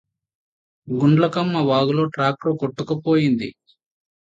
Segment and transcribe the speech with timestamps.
[0.87, 3.49] గుండ్లకమ్మ వాగులో ట్రాక్టర్ కొట్టుకుపోయింది